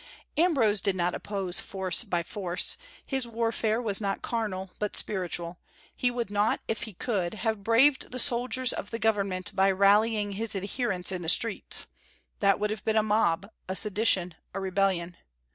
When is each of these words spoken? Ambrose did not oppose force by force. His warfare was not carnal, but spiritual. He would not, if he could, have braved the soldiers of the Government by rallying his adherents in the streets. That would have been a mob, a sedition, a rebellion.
Ambrose 0.35 0.81
did 0.81 0.95
not 0.95 1.13
oppose 1.13 1.59
force 1.59 2.03
by 2.03 2.23
force. 2.23 2.75
His 3.05 3.27
warfare 3.27 3.79
was 3.79 4.01
not 4.01 4.23
carnal, 4.23 4.71
but 4.79 4.95
spiritual. 4.95 5.59
He 5.95 6.09
would 6.09 6.31
not, 6.31 6.59
if 6.67 6.81
he 6.85 6.93
could, 6.93 7.35
have 7.35 7.63
braved 7.63 8.09
the 8.11 8.17
soldiers 8.17 8.73
of 8.73 8.89
the 8.89 8.97
Government 8.97 9.55
by 9.55 9.69
rallying 9.69 10.31
his 10.31 10.55
adherents 10.55 11.11
in 11.11 11.21
the 11.21 11.29
streets. 11.29 11.85
That 12.39 12.59
would 12.59 12.71
have 12.71 12.83
been 12.83 12.97
a 12.97 13.03
mob, 13.03 13.51
a 13.69 13.75
sedition, 13.75 14.33
a 14.55 14.59
rebellion. 14.59 15.17